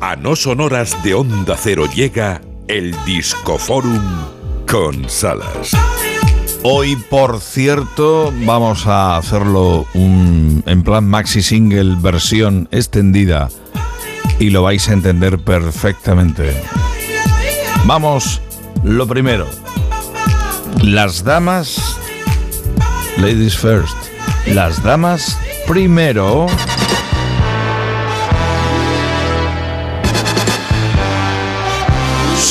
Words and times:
A 0.00 0.14
no 0.14 0.36
sonoras 0.36 1.02
de 1.02 1.14
Onda 1.14 1.56
Cero 1.56 1.86
llega 1.92 2.40
el 2.68 2.94
Discoforum 3.04 4.00
con 4.70 5.10
Salas. 5.10 5.72
Hoy, 6.62 6.94
por 6.94 7.40
cierto, 7.40 8.32
vamos 8.44 8.86
a 8.86 9.16
hacerlo 9.16 9.86
en 9.94 10.82
plan 10.84 11.04
maxi 11.04 11.42
single 11.42 11.96
versión 12.00 12.68
extendida 12.70 13.48
y 14.38 14.50
lo 14.50 14.62
vais 14.62 14.88
a 14.88 14.92
entender 14.92 15.38
perfectamente. 15.40 16.54
Vamos, 17.84 18.40
lo 18.84 19.04
primero. 19.06 19.48
Las 20.80 21.24
damas, 21.24 21.98
ladies 23.16 23.56
first. 23.56 23.96
Las 24.46 24.80
damas 24.82 25.36
primero. 25.66 26.46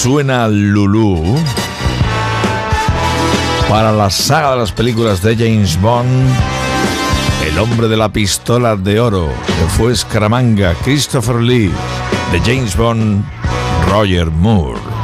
Suena 0.03 0.47
Lulu 0.47 1.35
para 3.67 3.91
la 3.91 4.11
saga 4.11 4.51
de 4.51 4.57
las 4.57 4.71
películas 4.71 5.23
de 5.23 5.35
James 5.35 5.81
Bond. 5.81 6.29
El 7.47 7.57
hombre 7.57 7.87
de 7.87 7.97
la 7.97 8.07
pistola 8.07 8.75
de 8.75 8.99
oro, 8.99 9.27
que 9.47 9.65
fue 9.75 9.95
Scaramanga, 9.95 10.75
Christopher 10.83 11.37
Lee, 11.37 11.71
de 12.31 12.39
James 12.41 12.77
Bond, 12.77 13.25
Roger 13.89 14.29
Moore. 14.29 14.96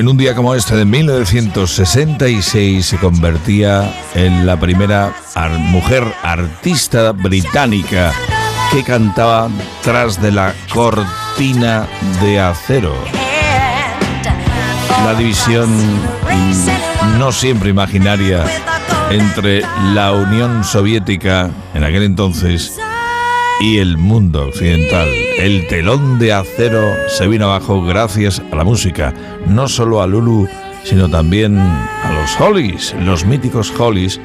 En 0.00 0.08
un 0.08 0.16
día 0.16 0.34
como 0.34 0.54
este 0.54 0.74
de 0.76 0.86
1966 0.86 2.86
se 2.86 2.96
convertía 2.96 3.94
en 4.14 4.46
la 4.46 4.58
primera 4.58 5.12
mujer 5.58 6.02
artista 6.22 7.12
británica 7.12 8.10
que 8.72 8.82
cantaba 8.82 9.50
tras 9.82 10.22
de 10.22 10.32
la 10.32 10.54
cortina 10.72 11.86
de 12.22 12.40
acero. 12.40 12.94
La 15.04 15.12
división 15.14 15.68
no 17.18 17.30
siempre 17.30 17.68
imaginaria 17.68 18.46
entre 19.10 19.60
la 19.92 20.12
Unión 20.12 20.64
Soviética 20.64 21.50
en 21.74 21.84
aquel 21.84 22.04
entonces 22.04 22.80
y 23.60 23.78
el 23.78 23.98
mundo 23.98 24.46
occidental. 24.46 25.08
El 25.38 25.66
telón 25.68 26.18
de 26.18 26.32
acero 26.32 26.82
se 27.08 27.28
vino 27.28 27.44
abajo 27.44 27.82
gracias 27.82 28.42
a 28.50 28.56
la 28.56 28.64
música, 28.64 29.14
no 29.46 29.68
solo 29.68 30.02
a 30.02 30.06
Lulu, 30.06 30.48
sino 30.82 31.08
también 31.08 31.58
a 31.58 32.12
los 32.12 32.40
Hollies, 32.40 32.94
los 33.00 33.24
míticos 33.24 33.72
Hollies, 33.78 34.18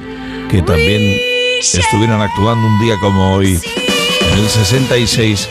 que 0.50 0.62
también 0.62 1.20
estuvieron 1.60 2.22
actuando 2.22 2.66
un 2.66 2.80
día 2.80 2.98
como 3.00 3.36
hoy, 3.36 3.60
en 4.32 4.40
el 4.40 4.48
66, 4.48 5.50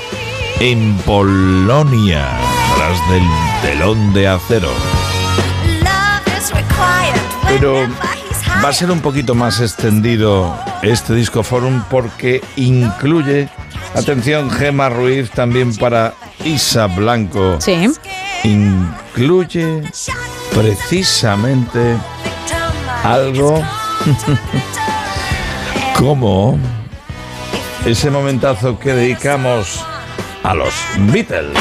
en 0.61 0.97
Polonia, 1.05 2.29
tras 2.77 3.11
del 3.11 3.23
telón 3.63 4.15
de 4.15 4.29
acero. 4.29 4.71
Pero 7.47 7.87
va 8.65 8.69
a 8.69 8.73
ser 8.73 8.91
un 8.91 9.01
poquito 9.01 9.35
más 9.35 9.61
extendido 9.61 10.59
este 10.83 11.15
disco 11.15 11.43
forum 11.43 11.83
porque 11.91 12.43
incluye 12.57 13.49
Atención, 13.95 14.51
Gema 14.51 14.89
Ruiz, 14.89 15.31
también 15.31 15.75
para 15.77 16.15
Isa 16.45 16.87
Blanco. 16.87 17.59
Sí. 17.61 17.89
Incluye 18.43 19.83
precisamente 20.53 21.97
algo 23.05 23.63
como 25.99 26.59
ese 27.87 28.11
momentazo 28.11 28.79
que 28.79 28.93
dedicamos 28.93 29.85
a 30.43 30.55
los 30.55 30.75
Beatles. 31.13 31.57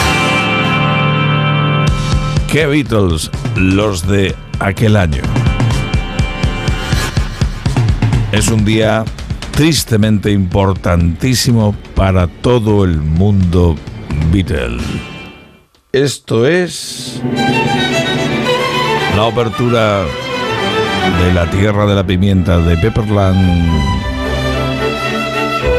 ¿Qué 2.51 2.65
Beatles? 2.65 3.29
Los 3.55 4.07
de 4.07 4.35
aquel 4.59 4.95
año. 4.95 5.21
Es 8.31 8.47
un 8.47 8.65
día 8.65 9.05
tristemente 9.53 10.31
importantísimo 10.31 11.75
para 11.95 12.27
todo 12.27 12.83
el 12.83 12.97
mundo 12.97 13.75
Beatle. 14.31 14.79
Esto 15.91 16.47
es 16.47 17.21
la 19.15 19.27
apertura 19.27 20.05
de 21.23 21.33
la 21.33 21.49
Tierra 21.51 21.85
de 21.85 21.95
la 21.95 22.05
Pimienta 22.05 22.57
de 22.57 22.75
Pepperland 22.77 23.69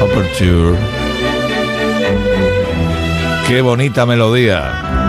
Aperture. 0.00 0.78
Qué 3.48 3.60
bonita 3.60 4.06
melodía. 4.06 5.03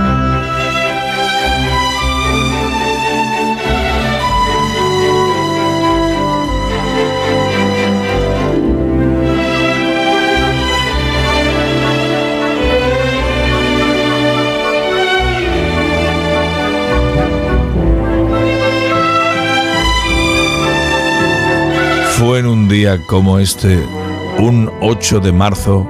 Como 23.07 23.39
este, 23.39 23.83
un 24.37 24.69
8 24.81 25.19
de 25.19 25.31
marzo, 25.31 25.89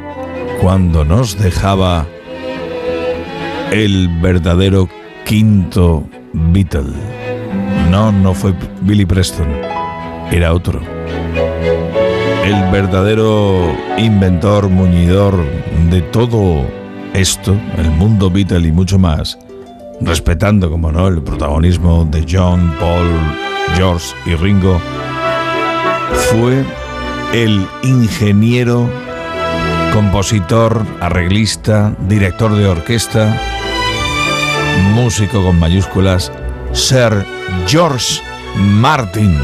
cuando 0.61 1.03
nos 1.03 1.37
dejaba 1.37 2.05
el 3.71 4.07
verdadero 4.21 4.87
quinto 5.25 6.05
Beatle. 6.31 6.93
No, 7.89 8.13
no 8.13 8.33
fue 8.33 8.53
Billy 8.81 9.05
Preston, 9.05 9.47
era 10.31 10.53
otro. 10.53 10.79
El 12.45 12.71
verdadero 12.71 13.75
inventor, 13.97 14.69
muñidor 14.69 15.35
de 15.89 16.01
todo 16.01 16.63
esto, 17.13 17.57
el 17.77 17.91
mundo 17.91 18.29
Beatle 18.29 18.69
y 18.69 18.71
mucho 18.71 18.97
más, 18.97 19.37
respetando, 19.99 20.71
como 20.71 20.93
no, 20.93 21.09
el 21.09 21.21
protagonismo 21.21 22.05
de 22.05 22.25
John, 22.29 22.73
Paul, 22.79 23.09
George 23.75 24.15
y 24.25 24.35
Ringo 24.35 24.79
fue 26.31 26.63
el 27.33 27.67
ingeniero, 27.83 28.89
compositor, 29.93 30.85
arreglista, 30.99 31.93
director 32.07 32.55
de 32.55 32.67
orquesta, 32.67 33.39
músico 34.93 35.43
con 35.43 35.59
mayúsculas, 35.59 36.31
Sir 36.73 37.25
George 37.67 38.21
Martin. 38.57 39.37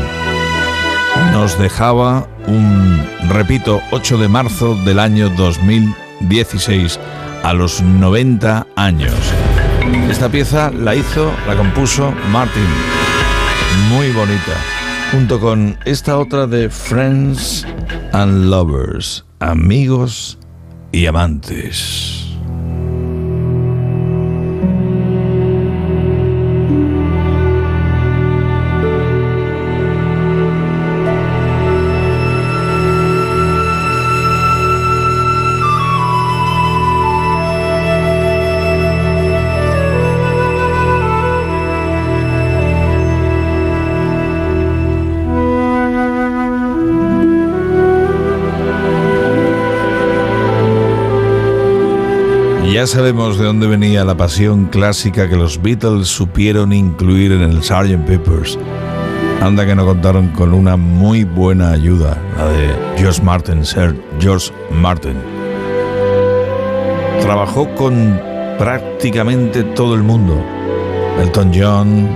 Nos 1.32 1.58
dejaba 1.58 2.28
un, 2.48 3.02
repito, 3.30 3.82
8 3.92 4.18
de 4.18 4.28
marzo 4.28 4.76
del 4.84 5.00
año 5.00 5.30
2016, 5.30 7.00
a 7.44 7.54
los 7.54 7.82
90 7.82 8.68
años. 8.76 9.16
Esta 10.10 10.30
pieza 10.30 10.72
la 10.72 10.96
hizo, 10.96 11.32
la 11.48 11.56
compuso 11.56 12.14
Martin. 12.32 12.68
Muy 13.90 14.12
bonita 14.12 14.81
junto 15.12 15.40
con 15.40 15.78
esta 15.86 16.18
otra 16.18 16.48
de 16.48 16.70
Friends 16.70 17.66
and 18.14 18.50
Lovers, 18.50 19.26
amigos 19.40 20.38
y 20.94 21.06
amantes. 21.06 22.11
Ya 52.72 52.88
sabemos 52.88 53.38
de 53.38 53.44
dónde 53.44 53.68
venía 53.68 54.06
la 54.06 54.16
pasión 54.16 54.68
clásica 54.68 55.28
que 55.28 55.36
los 55.36 55.62
Beatles 55.62 56.08
supieron 56.08 56.72
incluir 56.72 57.34
en 57.34 57.42
el 57.42 57.62
Sgt. 57.62 58.06
Peppers. 58.08 58.58
Anda 59.42 59.66
que 59.66 59.76
no 59.76 59.86
contaron 59.86 60.30
con 60.30 60.54
una 60.54 60.78
muy 60.78 61.26
buena 61.26 61.72
ayuda, 61.72 62.18
la 62.38 62.48
de 62.48 62.70
George 62.96 63.22
Martin, 63.24 63.66
Sir 63.66 64.02
George 64.22 64.54
Martin. 64.72 65.18
Trabajó 67.20 67.68
con 67.76 68.18
prácticamente 68.58 69.64
todo 69.64 69.94
el 69.94 70.04
mundo. 70.04 70.42
Elton 71.20 71.52
John, 71.54 72.08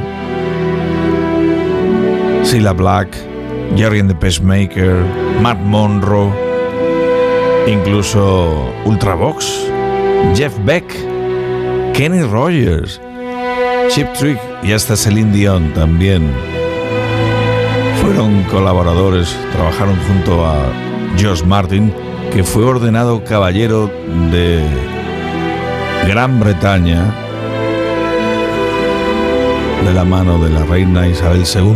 Cilla 2.46 2.72
Black, 2.72 3.10
Jerry 3.76 4.00
and 4.00 4.10
the 4.10 4.16
Pacemaker, 4.16 5.04
Matt 5.42 5.60
Monroe, 5.60 6.32
incluso 7.68 8.72
Ultravox, 8.86 9.75
Jeff 10.34 10.54
Beck, 10.66 10.86
Kenny 11.94 12.22
Rogers, 12.24 13.02
Chip 13.90 14.12
Trick 14.14 14.40
y 14.64 14.72
hasta 14.72 14.96
Celine 14.96 15.32
Dion 15.32 15.74
también 15.74 16.32
fueron 18.02 18.44
colaboradores, 18.44 19.36
trabajaron 19.52 19.98
junto 20.08 20.46
a 20.46 20.72
George 21.18 21.44
Martin, 21.44 21.94
que 22.32 22.44
fue 22.44 22.64
ordenado 22.64 23.24
caballero 23.24 23.92
de 24.32 24.64
Gran 26.08 26.40
Bretaña 26.40 27.14
de 29.84 29.94
la 29.94 30.04
mano 30.04 30.44
de 30.44 30.50
la 30.50 30.64
reina 30.66 31.08
Isabel 31.08 31.44
II. 31.44 31.74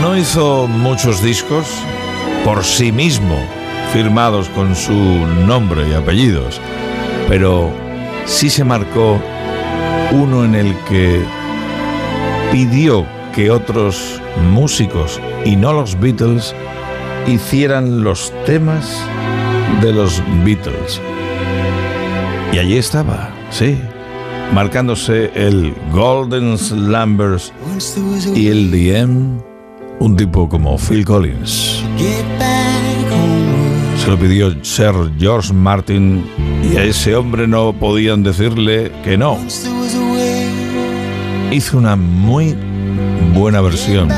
No 0.00 0.16
hizo 0.16 0.66
muchos 0.68 1.22
discos 1.22 1.66
por 2.44 2.64
sí 2.64 2.92
mismo, 2.92 3.36
firmados 3.92 4.48
con 4.50 4.74
su 4.74 4.94
nombre 5.46 5.86
y 5.88 5.92
apellidos, 5.92 6.58
pero 7.28 7.70
sí 8.24 8.48
se 8.48 8.64
marcó 8.64 9.20
uno 10.12 10.44
en 10.44 10.54
el 10.54 10.74
que 10.88 11.22
pidió 12.50 13.06
que 13.34 13.50
otros 13.50 14.20
músicos 14.50 15.20
y 15.44 15.56
no 15.56 15.74
los 15.74 15.98
Beatles 16.00 16.54
hicieran 17.26 18.02
los 18.02 18.32
temas 18.46 19.04
de 19.82 19.92
los 19.92 20.22
Beatles. 20.42 21.00
Y 22.52 22.58
allí 22.58 22.78
estaba, 22.78 23.30
sí, 23.50 23.78
marcándose 24.54 25.30
el 25.34 25.74
Golden 25.92 26.56
Slumbers 26.56 27.52
y 28.34 28.48
el 28.48 28.70
DM, 28.70 29.38
un 29.98 30.16
tipo 30.16 30.48
como 30.48 30.78
Phil 30.78 31.04
Collins. 31.04 31.84
Se 34.02 34.10
lo 34.10 34.18
pidió 34.18 34.52
Sir 34.64 35.12
George 35.16 35.52
Martin 35.52 36.24
y 36.68 36.76
a 36.76 36.82
ese 36.82 37.14
hombre 37.14 37.46
no 37.46 37.72
podían 37.72 38.24
decirle 38.24 38.90
que 39.04 39.16
no. 39.16 39.38
Hizo 41.52 41.78
una 41.78 41.94
muy 41.94 42.56
buena 43.32 43.60
versión. 43.60 44.08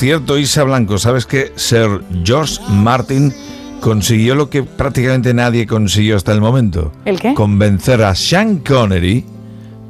Cierto, 0.00 0.38
Isa 0.38 0.64
Blanco, 0.64 0.96
¿sabes 0.96 1.26
que 1.26 1.52
Sir 1.56 2.02
George 2.24 2.58
Martin 2.70 3.34
consiguió 3.82 4.34
lo 4.34 4.48
que 4.48 4.62
prácticamente 4.62 5.34
nadie 5.34 5.66
consiguió 5.66 6.16
hasta 6.16 6.32
el 6.32 6.40
momento? 6.40 6.90
¿El 7.04 7.20
qué? 7.20 7.34
Convencer 7.34 8.02
a 8.02 8.14
Sean 8.14 8.60
Connery 8.60 9.26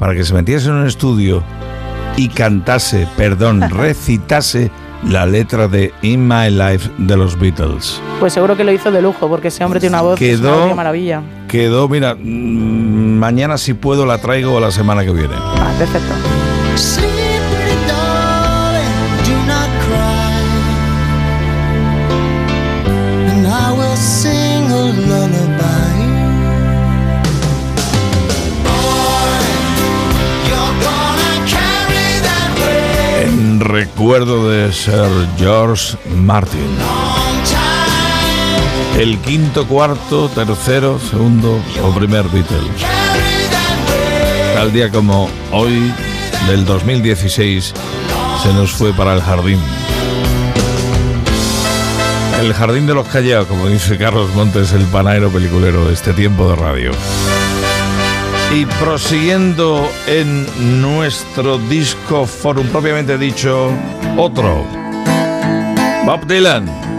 para 0.01 0.13
que 0.17 0.25
se 0.25 0.35
metiese 0.35 0.67
en 0.67 0.75
un 0.75 0.87
estudio 0.89 1.45
y 2.17 2.27
cantase, 2.27 3.07
perdón, 3.17 3.61
recitase 3.71 4.73
la 5.09 5.27
letra 5.27 5.69
de 5.69 5.95
In 6.03 6.27
My 6.27 6.51
Life 6.51 6.91
de 6.99 7.17
los 7.17 7.39
Beatles. 7.39 8.03
Pues 8.19 8.33
seguro 8.33 8.57
que 8.57 8.65
lo 8.65 8.73
hizo 8.73 8.91
de 8.91 9.01
lujo, 9.01 9.29
porque 9.29 9.47
ese 9.47 9.65
hombre 9.65 9.79
tiene 9.79 9.95
una 9.95 10.03
voz 10.03 10.19
quedó, 10.19 10.65
una 10.65 10.75
maravilla. 10.75 11.23
Quedó, 11.47 11.89
mira, 11.89 12.17
mm, 12.17 13.17
mañana 13.17 13.57
si 13.59 13.75
puedo 13.75 14.05
la 14.07 14.19
traigo 14.19 14.55
o 14.55 14.61
la 14.61 14.73
semana 14.73 15.05
que 15.05 15.13
viene. 15.13 15.35
Ah, 15.37 15.73
perfecto. 15.79 17.20
En 33.23 33.61
recuerdo 33.61 34.49
de 34.49 34.73
Sir 34.73 35.29
George 35.39 35.97
Martin. 36.17 36.77
El 38.99 39.19
quinto, 39.19 39.67
cuarto, 39.67 40.29
tercero, 40.29 40.99
segundo 40.99 41.59
o 41.83 41.91
primer 41.95 42.29
Beatle. 42.29 42.59
Tal 44.55 44.73
día 44.73 44.91
como 44.91 45.29
hoy, 45.53 45.93
del 46.49 46.65
2016, 46.65 47.73
se 48.43 48.55
nos 48.55 48.71
fue 48.73 48.93
para 48.95 49.13
el 49.13 49.21
jardín. 49.21 49.61
El 52.41 52.55
jardín 52.55 52.87
de 52.87 52.95
los 52.95 53.07
callados, 53.07 53.47
como 53.47 53.67
dice 53.67 53.99
Carlos 53.99 54.35
Montes, 54.35 54.73
el 54.73 54.85
panadero 54.85 55.31
peliculero 55.31 55.85
de 55.85 55.93
este 55.93 56.15
tiempo 56.15 56.49
de 56.49 56.57
radio. 56.57 56.91
Y 58.55 58.65
prosiguiendo 58.65 59.87
en 60.07 60.47
nuestro 60.81 61.59
disco 61.59 62.25
forum 62.25 62.67
propiamente 62.69 63.19
dicho, 63.19 63.71
otro. 64.17 64.65
Bob 66.07 66.27
Dylan. 66.27 66.90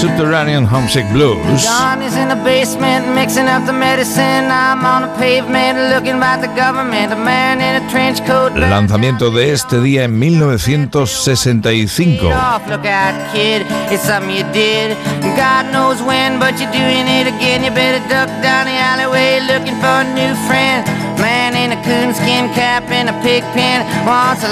Subterranean 0.00 0.64
Homesick 0.64 1.04
Blues. 1.12 1.62
John 1.62 2.00
is 2.00 2.16
in 2.16 2.28
the 2.28 2.36
basement 2.42 3.06
mixing 3.14 3.46
up 3.46 3.66
the 3.66 3.72
medicine. 3.74 4.48
I'm 4.48 4.82
on 4.82 5.02
the 5.02 5.08
pavement 5.20 5.76
looking 5.92 6.16
about 6.16 6.40
the 6.40 6.48
government. 6.56 7.12
A 7.12 7.16
man 7.16 7.60
in 7.60 7.82
a 7.82 7.86
trench 7.90 8.24
coat. 8.24 8.54
Lanzamiento 8.56 9.30
de 9.30 9.52
este 9.52 9.78
día 9.82 10.04
en 10.04 10.18
1965. 10.18 12.22
Look 12.70 12.86
out, 12.86 13.12
kid, 13.34 13.66
it's 13.92 14.02
something 14.04 14.30
you 14.30 14.44
did. 14.54 14.96
God 15.36 15.66
knows 15.70 16.00
when, 16.00 16.38
but 16.40 16.58
you're 16.58 16.72
doing 16.72 17.06
it 17.06 17.26
again. 17.28 17.62
You 17.62 17.70
better 17.70 18.00
duck 18.08 18.30
down 18.40 18.64
the 18.64 18.72
alleyway 18.80 19.40
looking 19.44 19.76
for 19.84 20.00
a 20.00 20.04
new 20.14 20.34
friend. 20.48 20.86
Man 21.20 21.54
in 21.54 21.72
a 21.76 21.80
coonskin 21.84 22.48
cap 22.54 22.90
and 22.90 23.10
a 23.10 23.12
pig 23.20 23.44
pen. 23.52 23.84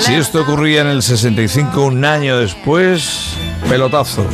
Si 0.02 0.14
esto 0.14 0.43
ocurría 0.43 0.83
en 0.83 0.88
el 0.88 1.02
65, 1.02 1.87
un 1.87 2.05
año 2.05 2.37
después, 2.37 3.33
pelotazo. 3.67 4.26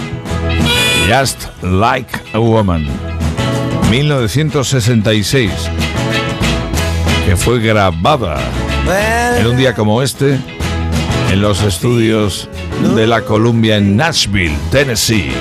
Just 1.06 1.48
Like 1.62 2.08
a 2.32 2.38
Woman, 2.38 2.86
1966, 3.90 5.50
que 7.26 7.36
fue 7.36 7.60
grabada 7.60 8.38
en 9.38 9.46
un 9.46 9.56
día 9.56 9.74
como 9.74 10.00
este 10.02 10.38
en 11.30 11.42
los 11.42 11.62
estudios 11.62 12.48
de 12.96 13.06
la 13.06 13.20
Columbia 13.20 13.76
en 13.76 13.96
Nashville, 13.96 14.56
Tennessee. 14.70 15.32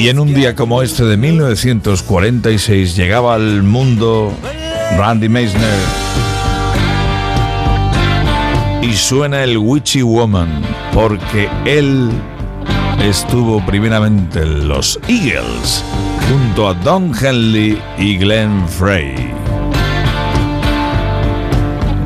Y 0.00 0.08
en 0.08 0.18
un 0.18 0.32
día 0.32 0.54
como 0.54 0.80
este 0.80 1.04
de 1.04 1.18
1946 1.18 2.96
llegaba 2.96 3.34
al 3.34 3.62
mundo 3.62 4.32
Randy 4.96 5.28
Meisner 5.28 5.78
y 8.80 8.94
suena 8.94 9.44
el 9.44 9.58
Witchy 9.58 10.00
Woman 10.00 10.62
porque 10.94 11.50
él 11.66 12.10
estuvo 13.04 13.62
primeramente 13.66 14.40
en 14.40 14.68
los 14.68 14.98
Eagles 15.06 15.84
junto 16.30 16.68
a 16.70 16.72
Don 16.72 17.12
Henley 17.14 17.78
y 17.98 18.16
Glenn 18.16 18.66
Frey. 18.70 19.14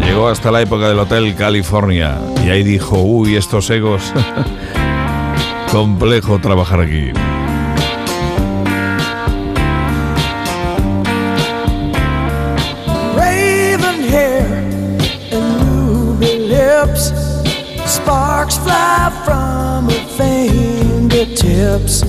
Llegó 0.05 0.27
hasta 0.27 0.51
la 0.51 0.63
época 0.63 0.89
del 0.89 0.99
Hotel 0.99 1.33
California 1.37 2.19
y 2.45 2.51
ahí 2.51 2.65
dijo, 2.65 3.01
uy, 3.01 3.37
estos 3.37 3.71
egos, 3.71 4.13
complejo 5.71 6.41
trabajar 6.41 6.81
aquí. 6.81 7.13
Sparks 18.51 18.59
fly 18.59 19.11
from 19.25 19.89
her 19.89 20.07
fingertips. 20.17 22.05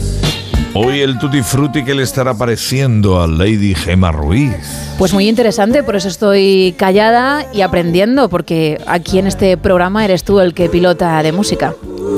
Hoy 0.74 1.00
el 1.02 1.18
tutti 1.20 1.42
frutti 1.42 1.86
que 1.86 1.94
le 1.96 2.04
estará 2.04 2.34
pareciendo 2.34 3.22
a 3.22 3.28
Lady 3.28 3.74
Gemma 3.74 4.12
Ruiz. 4.12 4.52
Pues 4.98 5.14
muy 5.14 5.30
interesante, 5.30 5.84
por 5.84 5.96
eso 5.96 6.10
estoy 6.10 6.76
callada 6.78 7.46
y 7.54 7.62
aprendiendo, 7.62 8.28
porque 8.28 8.82
aquí 8.86 9.20
en 9.20 9.28
este 9.28 9.56
programa 9.56 10.04
eres 10.04 10.26
tú 10.26 10.40
el 10.42 10.54
que 10.54 10.68
pilota 10.68 11.24
de 11.24 11.32
música. 11.32 11.74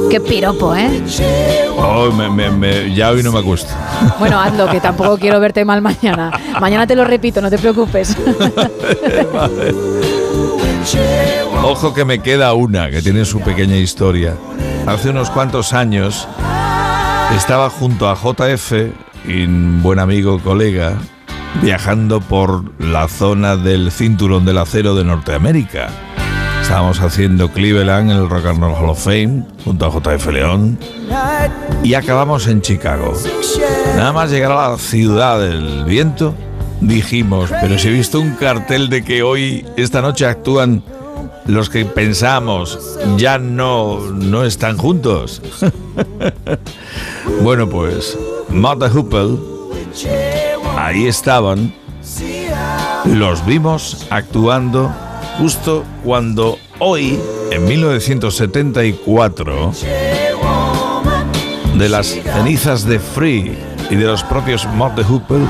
Qué 0.10 0.20
piropo, 0.20 0.76
¿eh? 0.76 1.04
Oh, 1.78 2.12
me- 2.12 2.30
me- 2.30 2.50
me- 2.50 2.96
ya 2.96 3.12
hoy 3.12 3.22
no 3.22 3.32
me 3.32 3.40
acuesto. 3.40 3.70
Bueno, 4.18 4.40
hazlo, 4.40 4.68
que 4.70 4.80
tampoco 4.80 5.18
quiero 5.20 5.40
verte 5.40 5.64
mal 5.64 5.82
mañana. 5.82 6.32
Mañana 6.60 6.88
te 6.88 6.96
lo 6.96 7.04
repito, 7.06 7.42
no 7.42 7.50
te 7.52 7.58
preocupes. 7.60 8.16
Ojo 11.64 11.94
que 11.94 12.06
me 12.06 12.20
queda 12.20 12.54
una 12.54 12.90
que 12.90 13.02
tiene 13.02 13.26
su 13.26 13.42
pequeña 13.42 13.76
historia. 13.76 14.36
Hace 14.86 15.10
unos 15.10 15.30
cuantos 15.30 15.74
años 15.74 16.28
estaba 17.36 17.70
junto 17.70 18.10
a 18.10 18.16
JF 18.16 18.72
un 19.28 19.82
buen 19.84 20.00
amigo 20.00 20.40
colega 20.40 20.98
viajando 21.62 22.22
por 22.22 22.64
la 22.80 23.08
zona 23.08 23.58
del 23.58 23.92
cinturón 23.92 24.46
del 24.46 24.58
acero 24.60 24.96
de 24.96 25.04
Norteamérica. 25.04 25.90
Estábamos 26.62 27.02
haciendo 27.02 27.52
Cleveland 27.52 28.12
el 28.12 28.30
Rock 28.30 28.46
and 28.46 28.60
Roll 28.60 28.74
Hall 28.74 28.90
of 28.90 29.04
Fame 29.04 29.46
junto 29.64 29.86
a 29.86 29.90
JF 29.90 30.28
León 30.28 30.80
y 31.84 31.94
acabamos 31.94 32.48
en 32.48 32.62
Chicago. 32.62 33.14
Nada 33.96 34.14
más 34.14 34.32
llegar 34.32 34.52
a 34.52 34.72
la 34.72 34.78
ciudad 34.78 35.40
del 35.40 35.86
viento, 35.86 36.34
dijimos, 36.82 37.50
pero 37.62 37.78
si 37.78 37.88
he 37.88 37.92
visto 37.92 38.20
un 38.20 38.36
cartel 38.36 38.90
de 38.90 39.04
que 39.04 39.24
hoy, 39.24 39.66
esta 39.76 40.02
noche 40.02 40.26
actúan 40.26 40.84
los 41.46 41.70
que 41.70 41.86
pensamos 41.86 42.98
ya 43.18 43.38
no, 43.38 44.00
no 44.12 44.44
están 44.44 44.78
juntos. 44.78 45.42
bueno, 47.42 47.70
pues, 47.70 48.18
Martha 48.50 48.90
Hoople, 48.90 49.38
ahí 50.78 51.08
estaban, 51.08 51.74
los 53.06 53.46
vimos 53.46 54.06
actuando 54.10 54.94
justo 55.38 55.84
cuando 56.04 56.58
hoy, 56.80 57.20
en 57.52 57.66
1974, 57.66 59.72
de 61.76 61.90
las 61.90 62.08
cenizas 62.08 62.86
de 62.86 63.00
Free 63.00 63.58
y 63.90 63.96
de 63.96 64.06
los 64.06 64.24
propios 64.24 64.68
de 64.96 65.04
Hoople 65.04 65.46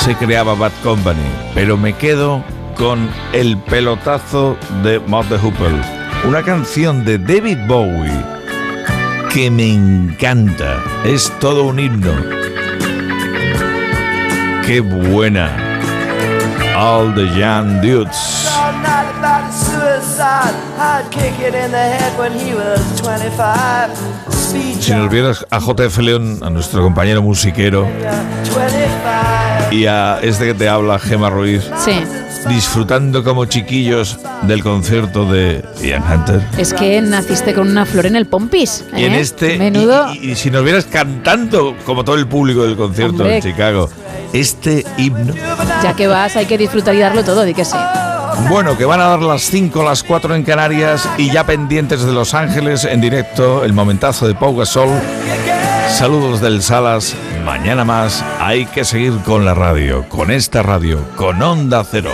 se 0.00 0.14
creaba 0.14 0.54
Bad 0.54 0.72
Company, 0.82 1.18
pero 1.54 1.76
me 1.76 1.92
quedo 1.92 2.42
con 2.76 3.08
el 3.32 3.56
pelotazo 3.58 4.56
de 4.82 4.98
de 4.98 5.38
Hoople, 5.38 5.80
una 6.28 6.42
canción 6.42 7.04
de 7.04 7.18
David 7.18 7.58
Bowie 7.66 8.36
que 9.32 9.50
me 9.50 9.72
encanta, 9.72 10.82
es 11.04 11.30
todo 11.40 11.64
un 11.64 11.78
himno. 11.78 12.12
Qué 14.66 14.80
buena. 14.80 15.50
All 16.76 17.14
the 17.14 17.26
Young 17.38 17.80
Dudes. 17.80 18.46
All 18.56 18.72
night 18.82 19.06
about 19.18 19.46
his 19.46 19.54
suicide. 19.66 20.54
I'd 20.78 21.10
kick 21.10 21.38
it 21.40 21.54
in 21.54 21.70
the 21.70 21.76
head 21.76 22.18
when 22.18 22.32
he 22.32 22.54
was 22.54 22.80
25. 23.00 23.90
Speed 24.30 24.80
Si 24.80 24.92
nos 24.92 25.10
vieras 25.10 25.46
a 25.50 25.58
JF 25.58 25.98
León, 25.98 26.40
a 26.42 26.50
nuestro 26.50 26.82
compañero 26.82 27.22
musiquero, 27.22 27.84
25. 27.84 29.45
Y 29.70 29.86
a 29.86 30.18
este 30.22 30.46
que 30.46 30.54
te 30.54 30.68
habla, 30.68 30.98
Gemma 30.98 31.30
Ruiz, 31.30 31.62
Sí. 31.84 31.92
disfrutando 32.48 33.24
como 33.24 33.44
chiquillos 33.46 34.18
del 34.42 34.62
concierto 34.62 35.24
de 35.30 35.64
Ian 35.82 36.02
Hunter. 36.10 36.40
Es 36.58 36.72
que 36.72 37.00
naciste 37.02 37.54
con 37.54 37.68
una 37.68 37.84
flor 37.86 38.06
en 38.06 38.16
el 38.16 38.26
pompis. 38.26 38.84
Y 38.96 39.04
en 39.04 39.14
¿eh? 39.14 39.20
este, 39.20 39.58
Menudo. 39.58 40.12
y, 40.14 40.28
y- 40.28 40.30
y 40.32 40.34
si 40.36 40.50
nos 40.50 40.62
vieras 40.64 40.86
cantando 40.90 41.76
como 41.84 42.04
todo 42.04 42.16
el 42.16 42.26
público 42.26 42.64
del 42.64 42.76
concierto 42.76 43.14
Hombre. 43.22 43.36
en 43.36 43.42
Chicago, 43.42 43.88
este 44.32 44.84
himno, 44.98 45.34
Ya 45.82 45.94
que 45.94 46.06
vas, 46.06 46.36
hay 46.36 46.46
que 46.46 46.58
disfrutar 46.58 46.94
y 46.94 46.98
darlo 47.00 47.24
todo, 47.24 47.44
di 47.44 47.54
que 47.54 47.64
sí. 47.64 47.76
Bueno, 48.48 48.76
que 48.76 48.84
van 48.84 49.00
a 49.00 49.08
dar 49.08 49.22
las 49.22 49.42
5, 49.42 49.82
las 49.82 50.02
4 50.02 50.34
en 50.34 50.42
Canarias 50.42 51.08
y 51.18 51.30
ya 51.30 51.44
pendientes 51.44 52.02
de 52.02 52.12
Los 52.12 52.34
Ángeles 52.34 52.84
en 52.84 53.00
directo, 53.00 53.64
el 53.64 53.72
momentazo 53.72 54.26
de 54.28 54.34
Pau 54.34 54.56
Gasol. 54.56 54.90
Saludos 55.90 56.40
del 56.40 56.62
Salas, 56.62 57.14
mañana 57.44 57.84
más, 57.84 58.24
hay 58.40 58.66
que 58.66 58.84
seguir 58.84 59.18
con 59.24 59.44
la 59.44 59.54
radio, 59.54 60.08
con 60.08 60.30
esta 60.30 60.62
radio, 60.62 61.00
con 61.16 61.40
Onda 61.42 61.84
Cero. 61.84 62.10